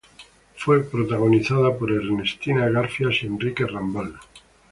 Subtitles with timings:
[0.55, 4.15] Fue protagonizada por Ernestina Garfias y Enrique Rambal.